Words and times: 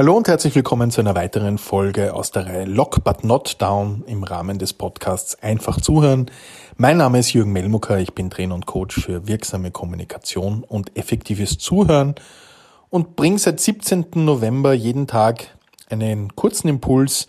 Hallo 0.00 0.16
und 0.16 0.28
herzlich 0.28 0.54
willkommen 0.54 0.90
zu 0.90 1.02
einer 1.02 1.14
weiteren 1.14 1.58
Folge 1.58 2.14
aus 2.14 2.30
der 2.30 2.46
Reihe 2.46 2.64
Lock 2.64 3.04
but 3.04 3.22
not 3.22 3.56
down 3.58 4.02
im 4.06 4.22
Rahmen 4.22 4.58
des 4.58 4.72
Podcasts 4.72 5.36
Einfach 5.42 5.78
zuhören. 5.78 6.30
Mein 6.78 6.96
Name 6.96 7.18
ist 7.18 7.34
Jürgen 7.34 7.52
Melmucker, 7.52 7.98
ich 7.98 8.14
bin 8.14 8.30
Trainer 8.30 8.54
und 8.54 8.64
Coach 8.64 8.98
für 8.98 9.28
wirksame 9.28 9.70
Kommunikation 9.72 10.64
und 10.64 10.96
effektives 10.96 11.58
Zuhören 11.58 12.14
und 12.88 13.14
bringe 13.14 13.38
seit 13.38 13.60
17. 13.60 14.06
November 14.14 14.72
jeden 14.72 15.06
Tag 15.06 15.48
einen 15.90 16.34
kurzen 16.34 16.68
Impuls, 16.68 17.28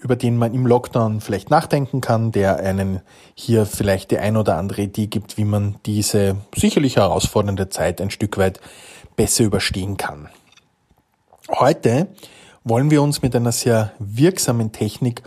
über 0.00 0.16
den 0.16 0.38
man 0.38 0.54
im 0.54 0.66
Lockdown 0.66 1.20
vielleicht 1.20 1.50
nachdenken 1.50 2.00
kann, 2.00 2.32
der 2.32 2.56
einen 2.56 3.02
hier 3.34 3.66
vielleicht 3.66 4.12
die 4.12 4.18
ein 4.18 4.38
oder 4.38 4.56
andere 4.56 4.80
Idee 4.80 5.08
gibt, 5.08 5.36
wie 5.36 5.44
man 5.44 5.76
diese 5.84 6.36
sicherlich 6.56 6.96
herausfordernde 6.96 7.68
Zeit 7.68 8.00
ein 8.00 8.08
Stück 8.08 8.38
weit 8.38 8.62
besser 9.14 9.44
überstehen 9.44 9.98
kann. 9.98 10.30
Heute 11.50 12.08
wollen 12.62 12.90
wir 12.90 13.00
uns 13.00 13.22
mit 13.22 13.34
einer 13.34 13.52
sehr 13.52 13.92
wirksamen 13.98 14.70
Technik, 14.72 15.22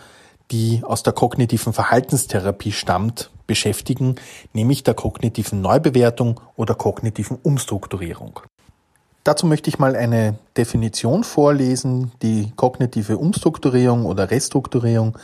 die 0.51 0.81
aus 0.83 1.01
der 1.01 1.13
kognitiven 1.13 1.73
Verhaltenstherapie 1.73 2.71
stammt, 2.71 3.31
beschäftigen, 3.47 4.15
nämlich 4.53 4.83
der 4.83 4.93
kognitiven 4.93 5.61
Neubewertung 5.61 6.39
oder 6.55 6.75
kognitiven 6.75 7.37
Umstrukturierung. 7.41 8.39
Dazu 9.23 9.47
möchte 9.47 9.69
ich 9.69 9.79
mal 9.79 9.95
eine 9.95 10.35
Definition 10.57 11.23
vorlesen. 11.23 12.11
Die 12.21 12.51
kognitive 12.55 13.17
Umstrukturierung 13.17 14.05
oder 14.05 14.29
Restrukturierung 14.29 15.17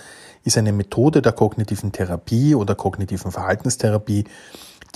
ist 0.44 0.58
eine 0.58 0.72
Methode 0.72 1.22
der 1.22 1.34
kognitiven 1.34 1.92
Therapie 1.92 2.56
oder 2.56 2.74
kognitiven 2.74 3.32
Verhaltenstherapie, 3.32 4.24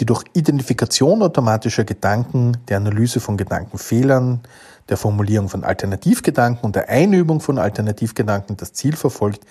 die 0.02 0.06
durch 0.08 0.24
Identifikation 0.34 1.22
automatischer 1.22 1.84
Gedanken, 1.84 2.58
der 2.68 2.78
Analyse 2.78 3.20
von 3.20 3.38
Gedankenfehlern, 3.38 4.42
der 4.90 4.98
Formulierung 4.98 5.48
von 5.48 5.64
Alternativgedanken 5.64 6.66
und 6.66 6.76
der 6.76 6.90
Einübung 6.90 7.40
von 7.40 7.60
Alternativgedanken 7.60 8.58
das 8.58 8.74
Ziel 8.74 8.96
verfolgt, 8.96 9.46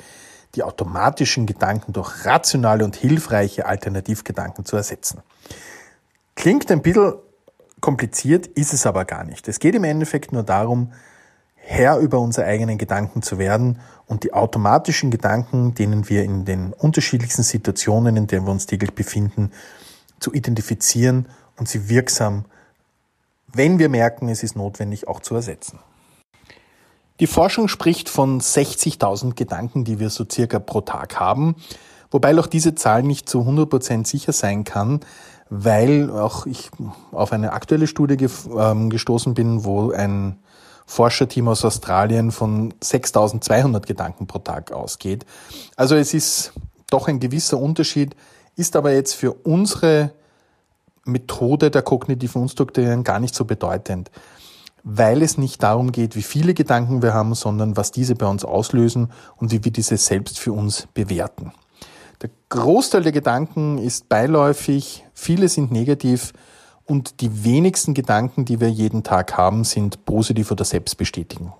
die 0.56 0.64
automatischen 0.64 1.47
Gedanken 1.47 1.92
durch 1.92 2.27
rationale 2.27 2.84
und 2.84 2.97
hilfreiche 2.97 3.64
Alternativgedanken 3.64 4.64
zu 4.64 4.75
ersetzen. 4.75 5.20
Klingt 6.34 6.69
ein 6.72 6.82
bisschen 6.82 7.14
kompliziert, 7.80 8.48
ist 8.48 8.72
es 8.72 8.86
aber 8.86 9.05
gar 9.05 9.22
nicht. 9.22 9.47
Es 9.47 9.60
geht 9.60 9.77
im 9.77 9.84
Endeffekt 9.84 10.32
nur 10.32 10.42
darum, 10.42 10.92
Herr 11.55 11.98
über 11.98 12.19
unsere 12.19 12.48
eigenen 12.48 12.77
Gedanken 12.77 13.22
zu 13.22 13.38
werden 13.38 13.78
und 14.06 14.25
die 14.25 14.32
automatischen 14.32 15.12
Gedanken, 15.12 15.75
denen 15.75 16.08
wir 16.08 16.25
in 16.25 16.44
den 16.44 16.72
unterschiedlichsten 16.72 17.44
Situationen, 17.44 18.16
in 18.16 18.27
denen 18.27 18.47
wir 18.47 18.50
uns 18.50 18.66
täglich 18.66 18.92
befinden, 18.94 19.53
zu 20.20 20.32
identifizieren 20.32 21.26
und 21.58 21.68
sie 21.68 21.88
wirksam, 21.88 22.44
wenn 23.52 23.78
wir 23.78 23.88
merken, 23.88 24.28
es 24.28 24.42
ist 24.42 24.54
notwendig, 24.54 25.08
auch 25.08 25.20
zu 25.20 25.34
ersetzen. 25.34 25.80
Die 27.18 27.26
Forschung 27.26 27.68
spricht 27.68 28.08
von 28.08 28.41
60.000 28.41 29.34
Gedanken, 29.34 29.84
die 29.84 29.98
wir 29.98 30.08
so 30.08 30.24
circa 30.30 30.58
pro 30.58 30.80
Tag 30.80 31.20
haben, 31.20 31.56
wobei 32.10 32.38
auch 32.38 32.46
diese 32.46 32.74
Zahl 32.74 33.02
nicht 33.02 33.28
zu 33.28 33.41
100% 33.41 34.06
sicher 34.06 34.32
sein 34.32 34.64
kann, 34.64 35.00
weil 35.50 36.10
auch 36.10 36.46
ich 36.46 36.70
auf 37.12 37.32
eine 37.32 37.52
aktuelle 37.52 37.88
Studie 37.88 38.26
ähm, 38.56 38.88
gestoßen 38.88 39.34
bin, 39.34 39.64
wo 39.64 39.91
ein 39.91 40.38
Forscherteam 40.86 41.48
aus 41.48 41.64
Australien 41.64 42.30
von 42.30 42.72
6200 42.80 43.86
Gedanken 43.86 44.26
pro 44.26 44.38
Tag 44.38 44.72
ausgeht. 44.72 45.26
Also 45.76 45.96
es 45.96 46.14
ist 46.14 46.52
doch 46.88 47.06
ein 47.06 47.20
gewisser 47.20 47.58
Unterschied, 47.58 48.16
ist 48.56 48.77
aber 48.77 48.93
jetzt 48.93 49.15
für 49.15 49.33
unsere 49.33 50.12
Methode 51.05 51.70
der 51.70 51.83
kognitiven 51.83 52.43
Umstrukturierung 52.43 53.05
gar 53.05 53.20
nicht 53.20 53.34
so 53.34 53.45
bedeutend, 53.45 54.11
weil 54.83 55.23
es 55.23 55.39
nicht 55.39 55.62
darum 55.62 55.93
geht, 55.93 56.17
wie 56.17 56.23
viele 56.23 56.55
Gedanken 56.55 57.03
wir 57.03 57.15
haben, 57.15 57.34
sondern 57.34 57.77
was 57.77 57.91
diese 57.91 58.15
bei 58.15 58.27
uns 58.27 58.45
auslösen 58.45 59.12
und 59.37 59.51
wie 59.53 59.65
wir 59.65 59.73
diese 59.73 59.97
selbst 59.97 60.39
für 60.39 60.53
uns 60.53 60.89
bewerten. 60.95 61.53
Der 62.23 62.31
Großteil 62.51 63.03
der 63.03 63.12
Gedanken 63.12 63.78
ist 63.78 64.09
beiläufig, 64.09 65.05
viele 65.15 65.49
sind 65.49 65.72
negativ 65.72 66.33
und 66.84 67.21
die 67.21 67.44
wenigsten 67.44 67.94
Gedanken, 67.94 68.44
die 68.44 68.60
wir 68.60 68.69
jeden 68.69 69.03
Tag 69.03 69.37
haben, 69.39 69.65
sind 69.65 70.05
positiv 70.05 70.50
oder 70.50 70.65
selbstbestätigend. 70.65 71.53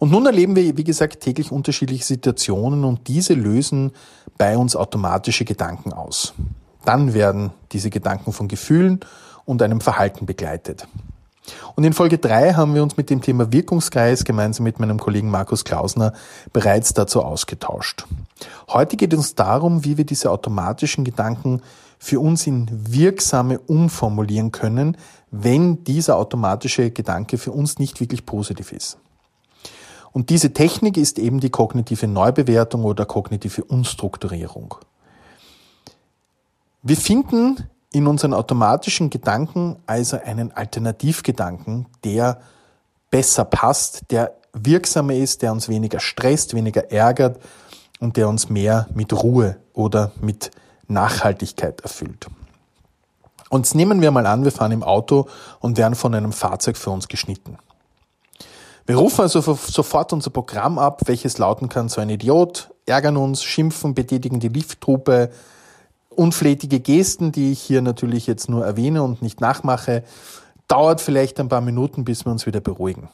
Und 0.00 0.10
nun 0.10 0.24
erleben 0.24 0.56
wir, 0.56 0.78
wie 0.78 0.84
gesagt, 0.84 1.20
täglich 1.20 1.52
unterschiedliche 1.52 2.04
Situationen 2.04 2.84
und 2.84 3.06
diese 3.06 3.34
lösen 3.34 3.92
bei 4.38 4.56
uns 4.56 4.74
automatische 4.74 5.44
Gedanken 5.44 5.92
aus. 5.92 6.32
Dann 6.86 7.12
werden 7.12 7.50
diese 7.72 7.90
Gedanken 7.90 8.32
von 8.32 8.48
Gefühlen 8.48 9.00
und 9.44 9.60
einem 9.60 9.82
Verhalten 9.82 10.24
begleitet. 10.24 10.88
Und 11.74 11.84
in 11.84 11.92
Folge 11.92 12.16
3 12.16 12.54
haben 12.54 12.74
wir 12.74 12.82
uns 12.82 12.96
mit 12.96 13.10
dem 13.10 13.20
Thema 13.20 13.52
Wirkungskreis 13.52 14.24
gemeinsam 14.24 14.64
mit 14.64 14.80
meinem 14.80 14.98
Kollegen 14.98 15.30
Markus 15.30 15.64
Klausner 15.64 16.14
bereits 16.54 16.94
dazu 16.94 17.22
ausgetauscht. 17.22 18.06
Heute 18.70 18.96
geht 18.96 19.12
es 19.12 19.18
uns 19.18 19.34
darum, 19.34 19.84
wie 19.84 19.98
wir 19.98 20.06
diese 20.06 20.30
automatischen 20.30 21.04
Gedanken 21.04 21.60
für 21.98 22.20
uns 22.20 22.46
in 22.46 22.70
wirksame 22.70 23.58
umformulieren 23.58 24.50
können, 24.50 24.96
wenn 25.30 25.84
dieser 25.84 26.16
automatische 26.16 26.90
Gedanke 26.90 27.36
für 27.36 27.52
uns 27.52 27.78
nicht 27.78 28.00
wirklich 28.00 28.24
positiv 28.24 28.72
ist. 28.72 28.96
Und 30.12 30.30
diese 30.30 30.52
Technik 30.52 30.96
ist 30.96 31.18
eben 31.18 31.40
die 31.40 31.50
kognitive 31.50 32.06
Neubewertung 32.06 32.84
oder 32.84 33.04
kognitive 33.06 33.64
Umstrukturierung. 33.64 34.74
Wir 36.82 36.96
finden 36.96 37.68
in 37.92 38.06
unseren 38.06 38.34
automatischen 38.34 39.10
Gedanken 39.10 39.76
also 39.86 40.18
einen 40.18 40.52
Alternativgedanken, 40.52 41.86
der 42.04 42.40
besser 43.10 43.44
passt, 43.44 44.10
der 44.10 44.34
wirksamer 44.52 45.14
ist, 45.14 45.42
der 45.42 45.52
uns 45.52 45.68
weniger 45.68 46.00
stresst, 46.00 46.54
weniger 46.54 46.90
ärgert 46.90 47.40
und 48.00 48.16
der 48.16 48.28
uns 48.28 48.48
mehr 48.48 48.88
mit 48.94 49.12
Ruhe 49.12 49.56
oder 49.74 50.12
mit 50.20 50.50
Nachhaltigkeit 50.88 51.80
erfüllt. 51.82 52.26
Und 53.48 53.74
nehmen 53.74 54.00
wir 54.00 54.10
mal 54.12 54.26
an, 54.26 54.44
wir 54.44 54.52
fahren 54.52 54.72
im 54.72 54.82
Auto 54.82 55.28
und 55.58 55.76
werden 55.76 55.94
von 55.94 56.14
einem 56.14 56.32
Fahrzeug 56.32 56.76
für 56.76 56.90
uns 56.90 57.08
geschnitten. 57.08 57.58
Wir 58.90 58.96
rufen 58.96 59.20
also 59.20 59.40
sofort 59.40 60.12
unser 60.12 60.30
Programm 60.30 60.76
ab, 60.76 61.02
welches 61.04 61.38
lauten 61.38 61.68
kann, 61.68 61.88
so 61.88 62.00
ein 62.00 62.10
Idiot, 62.10 62.70
ärgern 62.86 63.16
uns, 63.16 63.44
schimpfen, 63.44 63.94
betätigen 63.94 64.40
die 64.40 64.48
Lifttruppe, 64.48 65.30
unflätige 66.08 66.80
Gesten, 66.80 67.30
die 67.30 67.52
ich 67.52 67.60
hier 67.60 67.82
natürlich 67.82 68.26
jetzt 68.26 68.48
nur 68.48 68.66
erwähne 68.66 69.04
und 69.04 69.22
nicht 69.22 69.40
nachmache, 69.40 70.02
dauert 70.66 71.00
vielleicht 71.00 71.38
ein 71.38 71.48
paar 71.48 71.60
Minuten, 71.60 72.04
bis 72.04 72.26
wir 72.26 72.32
uns 72.32 72.46
wieder 72.46 72.58
beruhigen. 72.58 73.08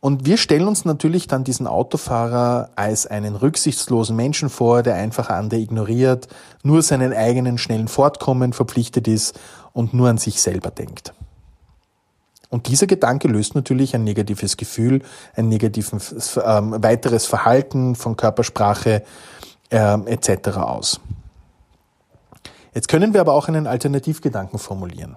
Und 0.00 0.26
wir 0.26 0.36
stellen 0.36 0.68
uns 0.68 0.84
natürlich 0.84 1.26
dann 1.26 1.42
diesen 1.42 1.66
Autofahrer 1.66 2.68
als 2.76 3.06
einen 3.06 3.34
rücksichtslosen 3.34 4.14
Menschen 4.14 4.50
vor, 4.50 4.82
der 4.82 4.96
einfach 4.96 5.30
andere 5.30 5.58
ignoriert, 5.58 6.28
nur 6.62 6.82
seinen 6.82 7.14
eigenen 7.14 7.56
schnellen 7.56 7.88
Fortkommen 7.88 8.52
verpflichtet 8.52 9.08
ist 9.08 9.40
und 9.72 9.94
nur 9.94 10.10
an 10.10 10.18
sich 10.18 10.42
selber 10.42 10.70
denkt. 10.70 11.14
Und 12.50 12.68
dieser 12.68 12.86
Gedanke 12.86 13.28
löst 13.28 13.54
natürlich 13.54 13.94
ein 13.94 14.04
negatives 14.04 14.56
Gefühl, 14.56 15.02
ein 15.34 15.48
negatives 15.48 16.36
äh, 16.36 16.40
weiteres 16.42 17.26
Verhalten 17.26 17.94
von 17.96 18.16
Körpersprache 18.16 19.02
äh, 19.70 19.98
etc. 20.06 20.58
aus. 20.58 21.00
Jetzt 22.74 22.88
können 22.88 23.14
wir 23.14 23.20
aber 23.20 23.34
auch 23.34 23.48
einen 23.48 23.66
Alternativgedanken 23.66 24.58
formulieren. 24.58 25.16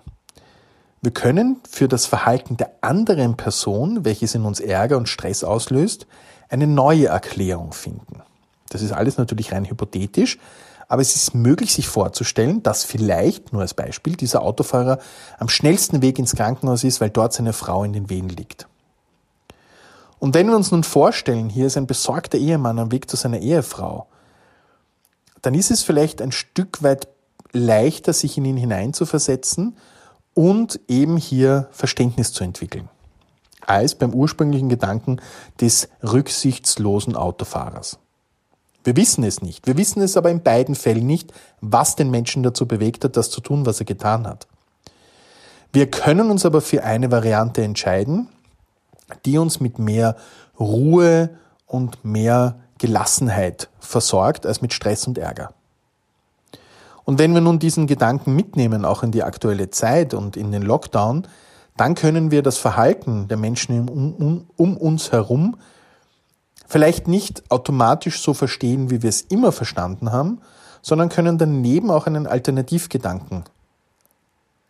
Wir 1.01 1.11
können 1.11 1.57
für 1.69 1.87
das 1.87 2.05
Verhalten 2.05 2.57
der 2.57 2.71
anderen 2.81 3.37
Person, 3.37 4.03
welches 4.03 4.35
in 4.35 4.43
uns 4.43 4.59
Ärger 4.59 4.97
und 4.97 5.09
Stress 5.09 5.43
auslöst, 5.43 6.07
eine 6.49 6.67
neue 6.67 7.07
Erklärung 7.07 7.73
finden. 7.73 8.21
Das 8.69 8.81
ist 8.81 8.91
alles 8.91 9.17
natürlich 9.17 9.51
rein 9.51 9.65
hypothetisch, 9.65 10.39
aber 10.87 11.01
es 11.01 11.15
ist 11.15 11.35
möglich, 11.35 11.73
sich 11.73 11.87
vorzustellen, 11.87 12.63
dass 12.63 12.83
vielleicht, 12.83 13.51
nur 13.51 13.61
als 13.61 13.73
Beispiel, 13.73 14.15
dieser 14.15 14.41
Autofahrer 14.41 14.99
am 15.37 15.49
schnellsten 15.49 16.01
Weg 16.01 16.17
ins 16.17 16.35
Krankenhaus 16.35 16.83
ist, 16.83 17.01
weil 17.01 17.09
dort 17.09 17.33
seine 17.33 17.53
Frau 17.53 17.83
in 17.83 17.93
den 17.93 18.09
Wehen 18.09 18.29
liegt. 18.29 18.67
Und 20.19 20.33
wenn 20.33 20.47
wir 20.47 20.55
uns 20.55 20.71
nun 20.71 20.83
vorstellen, 20.83 21.49
hier 21.49 21.67
ist 21.67 21.77
ein 21.77 21.87
besorgter 21.87 22.37
Ehemann 22.37 22.79
am 22.79 22.91
Weg 22.91 23.09
zu 23.09 23.17
seiner 23.17 23.39
Ehefrau, 23.39 24.07
dann 25.41 25.53
ist 25.53 25.71
es 25.71 25.83
vielleicht 25.83 26.21
ein 26.21 26.31
Stück 26.31 26.81
weit 26.81 27.07
leichter, 27.51 28.13
sich 28.13 28.37
in 28.37 28.45
ihn 28.45 28.57
hineinzuversetzen 28.57 29.77
und 30.33 30.79
eben 30.87 31.17
hier 31.17 31.67
Verständnis 31.71 32.33
zu 32.33 32.43
entwickeln, 32.43 32.89
als 33.65 33.95
beim 33.95 34.13
ursprünglichen 34.13 34.69
Gedanken 34.69 35.21
des 35.59 35.89
rücksichtslosen 36.01 37.15
Autofahrers. 37.15 37.99
Wir 38.87 38.95
wissen 38.95 39.25
es 39.25 39.41
nicht. 39.41 39.67
Wir 39.67 39.75
wissen 39.75 40.01
es 40.01 40.15
aber 40.15 40.31
in 40.31 40.41
beiden 40.41 40.73
Fällen 40.73 41.05
nicht, 41.05 41.33
was 41.59 41.97
den 41.97 42.09
Menschen 42.09 42.41
dazu 42.41 42.65
bewegt 42.65 43.03
hat, 43.03 43.17
das 43.17 43.29
zu 43.29 43.41
tun, 43.41 43.65
was 43.65 43.81
er 43.81 43.85
getan 43.85 44.25
hat. 44.25 44.47
Wir 45.73 45.91
können 45.91 46.31
uns 46.31 46.45
aber 46.45 46.61
für 46.61 46.85
eine 46.85 47.11
Variante 47.11 47.63
entscheiden, 47.63 48.29
die 49.25 49.39
uns 49.39 49.59
mit 49.59 49.77
mehr 49.77 50.15
Ruhe 50.57 51.31
und 51.65 52.05
mehr 52.05 52.59
Gelassenheit 52.77 53.67
versorgt 53.77 54.45
als 54.45 54.61
mit 54.61 54.71
Stress 54.71 55.05
und 55.05 55.17
Ärger. 55.17 55.51
Und 57.03 57.19
wenn 57.19 57.33
wir 57.33 57.41
nun 57.41 57.59
diesen 57.59 57.87
Gedanken 57.87 58.37
mitnehmen, 58.37 58.85
auch 58.85 59.03
in 59.03 59.11
die 59.11 59.23
aktuelle 59.23 59.69
Zeit 59.69 60.13
und 60.13 60.37
in 60.37 60.53
den 60.53 60.61
Lockdown, 60.61 61.27
dann 61.75 61.93
können 61.93 62.31
wir 62.31 62.41
das 62.41 62.57
Verhalten 62.57 63.27
der 63.27 63.35
Menschen 63.35 63.89
um, 63.89 64.13
um, 64.13 64.47
um 64.55 64.77
uns 64.77 65.11
herum 65.11 65.57
vielleicht 66.67 67.07
nicht 67.07 67.49
automatisch 67.49 68.21
so 68.21 68.33
verstehen, 68.33 68.89
wie 68.89 69.01
wir 69.01 69.09
es 69.09 69.21
immer 69.21 69.51
verstanden 69.51 70.11
haben, 70.11 70.41
sondern 70.81 71.09
können 71.09 71.37
daneben 71.37 71.89
auch 71.89 72.05
einen 72.05 72.27
Alternativgedanken 72.27 73.43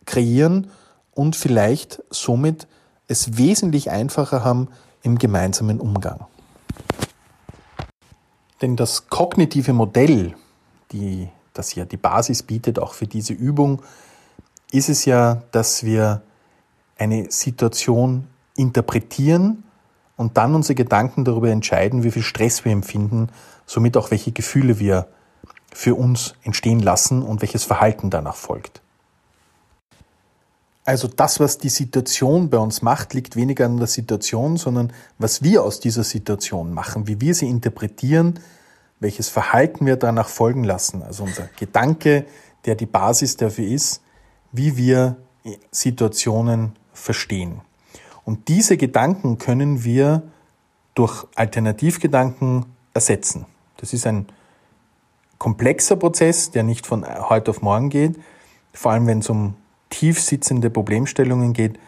kreieren 0.06 0.70
und 1.12 1.36
vielleicht 1.36 2.02
somit 2.10 2.66
es 3.08 3.36
wesentlich 3.36 3.90
einfacher 3.90 4.44
haben 4.44 4.68
im 5.02 5.18
gemeinsamen 5.18 5.80
Umgang. 5.80 6.26
Denn 8.62 8.76
das 8.76 9.08
kognitive 9.08 9.72
Modell, 9.72 10.34
die, 10.92 11.28
das 11.52 11.74
ja 11.74 11.84
die 11.84 11.96
Basis 11.96 12.42
bietet 12.42 12.78
auch 12.78 12.94
für 12.94 13.06
diese 13.06 13.32
Übung, 13.32 13.82
ist 14.70 14.88
es 14.88 15.04
ja, 15.04 15.42
dass 15.52 15.84
wir 15.84 16.22
eine 16.96 17.30
Situation 17.30 18.26
interpretieren 18.56 19.62
und 20.18 20.36
dann 20.36 20.54
unsere 20.54 20.74
Gedanken 20.74 21.24
darüber 21.24 21.48
entscheiden, 21.48 22.02
wie 22.02 22.10
viel 22.10 22.22
Stress 22.24 22.64
wir 22.66 22.72
empfinden, 22.72 23.28
somit 23.64 23.96
auch 23.96 24.10
welche 24.10 24.32
Gefühle 24.32 24.78
wir 24.78 25.06
für 25.72 25.94
uns 25.94 26.34
entstehen 26.42 26.80
lassen 26.80 27.22
und 27.22 27.40
welches 27.40 27.64
Verhalten 27.64 28.10
danach 28.10 28.34
folgt. 28.34 28.82
Also 30.84 31.06
das, 31.06 31.38
was 31.38 31.58
die 31.58 31.68
Situation 31.68 32.50
bei 32.50 32.58
uns 32.58 32.82
macht, 32.82 33.14
liegt 33.14 33.36
weniger 33.36 33.66
an 33.66 33.76
der 33.76 33.86
Situation, 33.86 34.56
sondern 34.56 34.92
was 35.18 35.42
wir 35.42 35.62
aus 35.62 35.80
dieser 35.80 36.02
Situation 36.02 36.74
machen, 36.74 37.06
wie 37.06 37.20
wir 37.20 37.34
sie 37.34 37.48
interpretieren, 37.48 38.40
welches 38.98 39.28
Verhalten 39.28 39.86
wir 39.86 39.96
danach 39.96 40.28
folgen 40.28 40.64
lassen. 40.64 41.02
Also 41.02 41.24
unser 41.24 41.48
Gedanke, 41.58 42.26
der 42.64 42.74
die 42.74 42.86
Basis 42.86 43.36
dafür 43.36 43.68
ist, 43.68 44.02
wie 44.50 44.76
wir 44.76 45.16
Situationen 45.70 46.72
verstehen. 46.92 47.60
Und 48.28 48.48
diese 48.48 48.76
Gedanken 48.76 49.38
können 49.38 49.84
wir 49.84 50.22
durch 50.94 51.26
Alternativgedanken 51.34 52.66
ersetzen. 52.92 53.46
Das 53.78 53.94
ist 53.94 54.06
ein 54.06 54.26
komplexer 55.38 55.96
Prozess, 55.96 56.50
der 56.50 56.62
nicht 56.62 56.86
von 56.86 57.06
heute 57.06 57.52
auf 57.52 57.62
morgen 57.62 57.88
geht, 57.88 58.16
vor 58.74 58.92
allem 58.92 59.06
wenn 59.06 59.20
es 59.20 59.30
um 59.30 59.54
tief 59.88 60.20
sitzende 60.20 60.68
Problemstellungen 60.68 61.54
geht. 61.54 61.78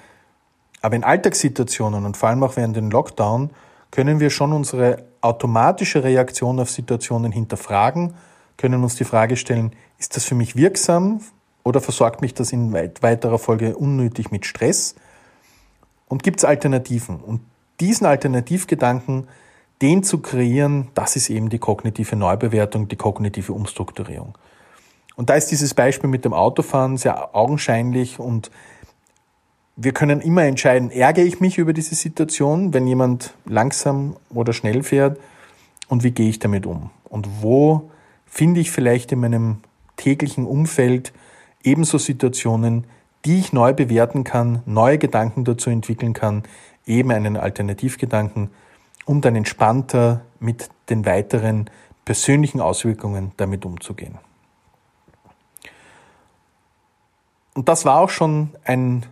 Aber 0.80 0.96
in 0.96 1.04
Alltagssituationen 1.04 2.06
und 2.06 2.16
vor 2.16 2.30
allem 2.30 2.42
auch 2.42 2.56
während 2.56 2.74
dem 2.74 2.90
Lockdown 2.90 3.50
können 3.90 4.18
wir 4.18 4.30
schon 4.30 4.54
unsere 4.54 5.04
automatische 5.20 6.04
Reaktion 6.04 6.58
auf 6.58 6.70
Situationen 6.70 7.32
hinterfragen, 7.32 8.14
können 8.56 8.82
uns 8.82 8.94
die 8.94 9.04
Frage 9.04 9.36
stellen, 9.36 9.76
ist 9.98 10.16
das 10.16 10.24
für 10.24 10.36
mich 10.36 10.56
wirksam 10.56 11.20
oder 11.64 11.82
versorgt 11.82 12.22
mich 12.22 12.32
das 12.32 12.50
in 12.50 12.72
weiterer 12.72 13.38
Folge 13.38 13.76
unnötig 13.76 14.30
mit 14.30 14.46
Stress? 14.46 14.94
Und 16.10 16.24
gibt 16.24 16.40
es 16.40 16.44
Alternativen? 16.44 17.20
Und 17.20 17.40
diesen 17.78 18.04
Alternativgedanken, 18.04 19.28
den 19.80 20.02
zu 20.02 20.18
kreieren, 20.18 20.88
das 20.94 21.14
ist 21.14 21.30
eben 21.30 21.50
die 21.50 21.60
kognitive 21.60 22.16
Neubewertung, 22.16 22.88
die 22.88 22.96
kognitive 22.96 23.52
Umstrukturierung. 23.52 24.36
Und 25.14 25.30
da 25.30 25.34
ist 25.34 25.52
dieses 25.52 25.72
Beispiel 25.72 26.10
mit 26.10 26.24
dem 26.24 26.32
Autofahren 26.32 26.96
sehr 26.96 27.34
augenscheinlich 27.36 28.18
und 28.18 28.50
wir 29.76 29.92
können 29.92 30.20
immer 30.20 30.42
entscheiden, 30.42 30.90
ärgere 30.90 31.24
ich 31.24 31.40
mich 31.40 31.58
über 31.58 31.72
diese 31.72 31.94
Situation, 31.94 32.74
wenn 32.74 32.88
jemand 32.88 33.34
langsam 33.46 34.16
oder 34.30 34.52
schnell 34.52 34.82
fährt 34.82 35.16
und 35.88 36.02
wie 36.02 36.10
gehe 36.10 36.28
ich 36.28 36.40
damit 36.40 36.66
um? 36.66 36.90
Und 37.04 37.40
wo 37.40 37.88
finde 38.26 38.60
ich 38.60 38.72
vielleicht 38.72 39.12
in 39.12 39.20
meinem 39.20 39.58
täglichen 39.96 40.44
Umfeld 40.44 41.12
ebenso 41.62 41.98
Situationen, 41.98 42.84
die 43.24 43.38
ich 43.38 43.52
neu 43.52 43.72
bewerten 43.72 44.24
kann, 44.24 44.62
neue 44.66 44.98
Gedanken 44.98 45.44
dazu 45.44 45.70
entwickeln 45.70 46.12
kann, 46.12 46.44
eben 46.86 47.10
einen 47.10 47.36
Alternativgedanken, 47.36 48.50
um 49.04 49.20
dann 49.20 49.36
entspannter 49.36 50.22
mit 50.38 50.70
den 50.88 51.04
weiteren 51.04 51.68
persönlichen 52.04 52.60
Auswirkungen 52.60 53.32
damit 53.36 53.64
umzugehen. 53.64 54.18
Und 57.54 57.68
das 57.68 57.84
war 57.84 58.00
auch 58.00 58.10
schon 58.10 58.50
ein 58.64 59.04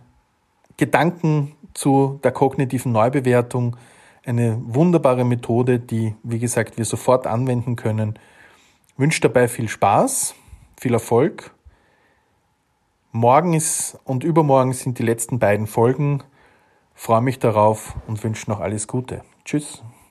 Gedanken 0.77 1.55
zu 1.73 2.19
der 2.23 2.31
kognitiven 2.31 2.91
Neubewertung, 2.91 3.75
eine 4.25 4.57
wunderbare 4.61 5.25
Methode, 5.25 5.79
die, 5.79 6.15
wie 6.23 6.39
gesagt, 6.39 6.77
wir 6.77 6.85
sofort 6.85 7.27
anwenden 7.27 7.75
können. 7.75 8.17
Wünsche 8.97 9.21
dabei 9.21 9.47
viel 9.47 9.69
Spaß, 9.69 10.35
viel 10.79 10.93
Erfolg 10.93 11.51
Morgen 13.11 13.53
ist 13.53 13.97
und 14.03 14.23
übermorgen 14.23 14.73
sind 14.73 14.99
die 14.99 15.03
letzten 15.03 15.39
beiden 15.39 15.65
Folgen. 15.65 16.21
freue 16.93 17.21
mich 17.21 17.39
darauf 17.39 17.95
und 18.05 18.23
wünsche 18.23 18.47
noch 18.51 18.59
alles 18.59 18.87
Gute. 18.87 19.23
Tschüss. 19.45 19.81